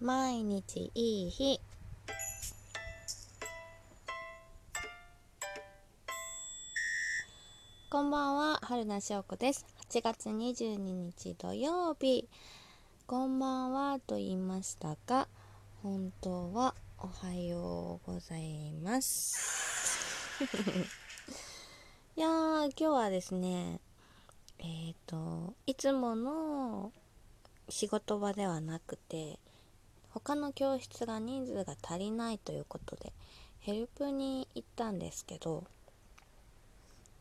[0.00, 1.60] 毎日いい日。
[7.90, 9.64] こんばんは春名翔子です。
[9.88, 12.28] 8月22日土曜日。
[13.06, 15.28] こんばんはと言いましたが
[15.82, 20.42] 本当はおはようございます。
[22.16, 23.80] いやー今日はですね
[24.58, 26.92] えっ、ー、といつもの
[27.68, 29.38] 仕事場ではなくて
[30.14, 33.12] 他の教室が人数が足りないということで
[33.58, 35.64] ヘルプに行ったんですけど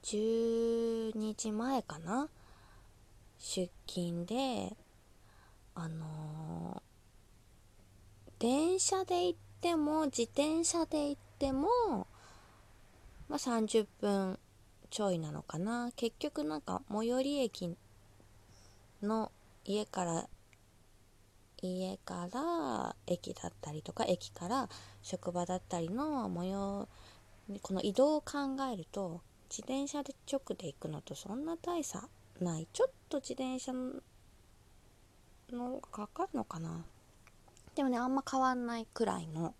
[0.03, 2.29] 12時前かな？
[3.39, 4.75] 出勤で
[5.73, 11.67] あのー、電車で行っても自転車で行っても
[13.27, 14.37] まあ30分
[14.91, 15.91] ちょいなのかな？
[15.95, 17.75] 結局なんか最寄り駅
[19.01, 19.31] の
[19.65, 20.27] 家から
[21.67, 24.69] 家から駅だったりとか駅から
[25.01, 26.87] 職場だったりの模様
[27.61, 32.07] この移動を考えると自転車で直で行くのとそんな大差
[32.39, 32.67] ない。
[32.73, 33.73] ちょっと自転車
[35.51, 36.83] のかかるのかな。
[37.75, 39.53] でもねあんま変わんないくらいの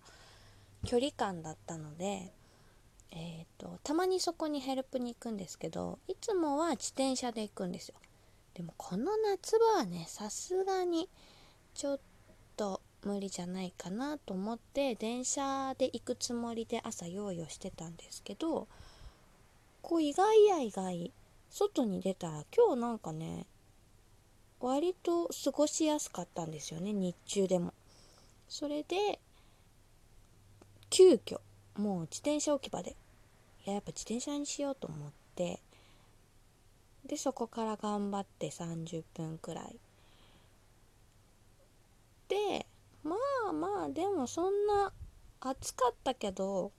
[0.86, 2.34] 距離感だったので
[3.16, 7.96] えーと、たまにそこにヘルプに行くんですけどいつもは自転車で行くんですよ。
[8.56, 11.10] でもこの夏場はねさすがに
[11.74, 12.00] ちょっ
[12.56, 18.68] と無理じゃないかなと思って電車で行くつもりで朝用意をしてたんですけど
[19.82, 21.12] こう意外や意外
[21.50, 23.46] 外に出たら今日なんかね
[24.60, 27.74] 割と過ごしやすかったんですよね日中でも。
[28.48, 29.20] それで
[30.90, 31.40] 急遽
[31.76, 32.96] もう自転車置き場で
[33.66, 35.60] いややっぱ自転車にしようと思って
[37.06, 39.76] でそこから頑張って30分くらい
[42.34, 42.66] で
[43.04, 43.16] ま
[43.50, 44.92] あまあでもそんな
[45.40, 46.72] 暑かったけど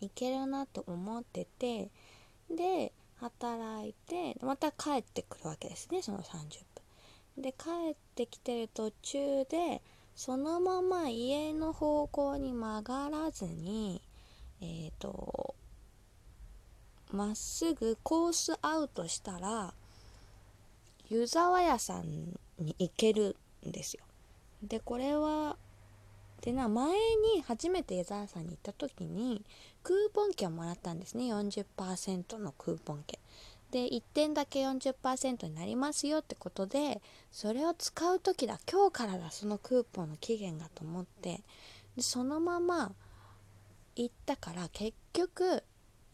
[0.00, 1.90] いけるなと思ってて
[2.50, 6.62] で働いてまた帰ってくるわけですねその30
[7.36, 9.82] 分で帰ってきてる途中で
[10.14, 14.00] そのまま家の方向に曲がらずに
[14.62, 15.54] えっ、ー、と
[17.12, 19.74] まっすぐコースアウトしたら
[21.10, 23.36] 湯沢屋さんに行ける
[23.66, 24.04] んですよ
[24.62, 25.56] でこれは
[26.40, 26.92] でな前
[27.34, 29.42] に初めて湯沢さんに行った時に
[29.82, 31.24] クーポン券をもらったんですね。
[31.32, 33.18] 40%のクーポン券。
[33.70, 37.02] で1点だけ40%になりますよってことで
[37.32, 41.40] それを使う時だ今日からだそのクーポンの期限がと思って。
[41.96, 42.92] でそのまま
[43.96, 45.62] 行ったから結局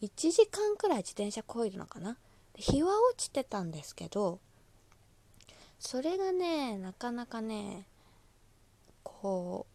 [0.01, 2.17] 1時間くらい自転車こいるのかな。
[2.55, 4.39] 日は落ちてたんですけど
[5.79, 7.87] それがねなかなかね
[9.23, 9.65] こ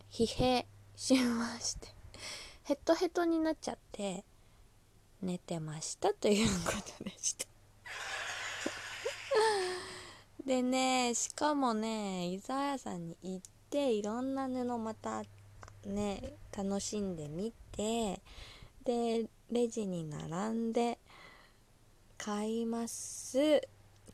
[0.00, 0.66] う疲弊
[0.96, 1.88] しまして
[2.64, 4.24] ヘッドヘッドになっちゃって
[5.20, 7.46] 寝てましたということでした。
[10.46, 15.22] でねしかもね伊沢屋さんに行っていろんな布また
[15.84, 18.22] ね楽しんでみて
[18.84, 20.98] でレジに並んで
[22.16, 23.60] 買います。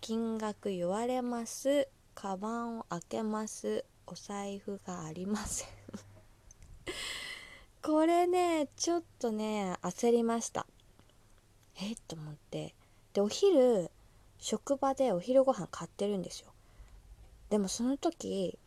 [0.00, 1.86] 金額言われます。
[2.16, 3.84] カバンを開けます。
[4.06, 5.68] お財布がありません。
[7.82, 10.66] これねちょっとね焦りました。
[11.76, 12.74] えっと思って。
[13.12, 13.90] でお昼
[14.38, 16.52] 職場でお昼ご飯買ってるんですよ。
[17.50, 18.58] でもその時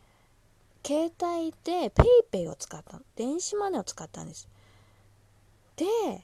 [0.85, 3.03] 携帯で PayPay を使ったの。
[3.15, 4.47] 電子マネーを使ったんです。
[5.75, 6.21] でっ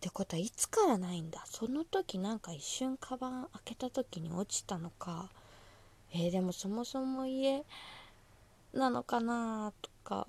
[0.00, 1.42] てことはいつからないんだ。
[1.46, 5.30] その時なんか一瞬カバン開けた時に落ちたのか。
[6.12, 7.64] えー、でもそもそも家
[8.74, 10.26] なのかなとか。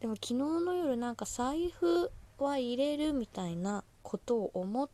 [0.00, 4.88] でも昨日の夜なんか財布は入れるみたいなことを思っ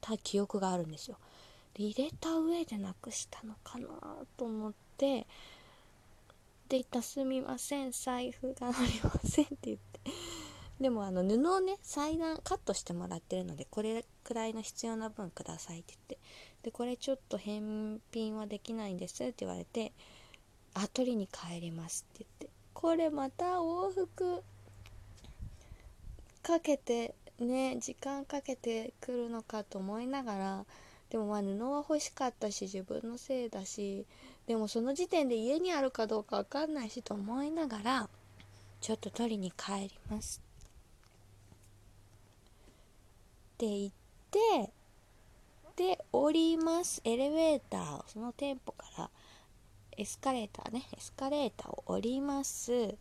[0.00, 1.18] た記憶があるんですよ。
[1.74, 3.88] で入れた上でなくしたのかな
[4.36, 5.26] と思って。
[6.68, 7.92] で「すみません。
[7.92, 10.00] 財布がありません」って言って。
[10.80, 16.26] でもあの布をね裁断カットしてもらってるのでこれくらいの必要な分くださいって言って。
[16.62, 19.92] でこれちょっと返品はできないんですって言われて。
[20.78, 24.42] あ取りに帰りますって言ってこれまた往復
[26.42, 30.64] かけてね時間かけてくるのかと思いながら
[31.08, 34.04] でもまあ布は欲しかったし自分のせいだし
[34.46, 38.08] でもその時点で家にあるかどうかわかんないしと思いながら
[38.82, 40.42] ちょっと取りに帰ります。
[43.54, 43.90] って言っ
[44.30, 44.70] て
[45.76, 47.00] で降ります。
[47.04, 49.10] エレベーターその店舗から
[49.96, 52.94] エスカレーターねエスカレーターを降ります。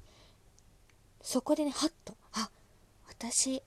[1.22, 2.50] そこでねはっとあ
[3.08, 3.64] 私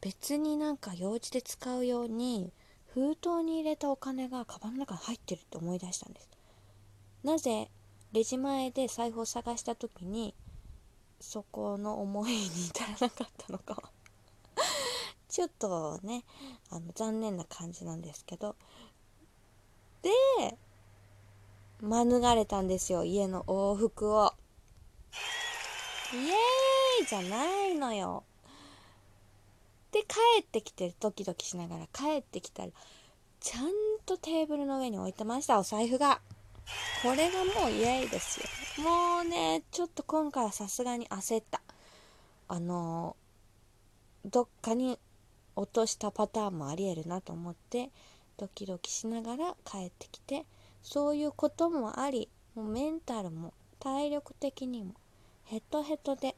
[0.00, 2.52] 別になんか用事で使うように
[2.94, 6.28] 封筒に入れたお金がカバンの中に入ってるって思い出したんです。
[7.24, 7.70] なぜ
[8.12, 10.34] レジ前で財布を探した時に
[11.20, 13.90] そこの思いに至らなかったのか
[15.28, 16.24] ちょっとね
[16.70, 18.56] あの残念な感じなんですけど。
[20.02, 20.10] で
[21.80, 24.32] 免れたんですよ家の往復を。
[26.12, 28.24] イエーイじゃないのよ。
[29.92, 32.68] で帰ってきてドキドキしながら帰ってきたら
[33.40, 33.70] ちゃん
[34.04, 36.20] とテーブルの上に置いてましたお財布が。
[37.02, 38.40] これがもうイエーイです
[38.78, 38.84] よ。
[38.84, 41.62] もうねちょっと今回はさすがに焦った。
[42.48, 43.16] あの
[44.24, 44.98] どっかに
[45.56, 47.90] 落としたパターンもありえるなと思って
[48.36, 50.44] ドキドキしながら帰ってきて
[50.82, 54.94] そういうこともありもうメンタルも体力的にも
[55.44, 56.36] ヘトヘトで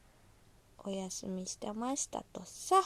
[0.83, 2.81] お休みしてましたとさ。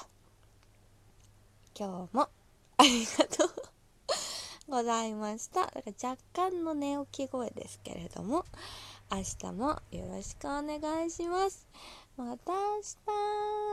[1.78, 2.30] 今日も
[2.78, 3.50] ありがとう
[4.70, 5.66] ございました。
[5.66, 8.46] だから若干の寝起き声ですけれども
[9.12, 11.68] 明日もよろしくお願いします。
[12.18, 13.65] また明日。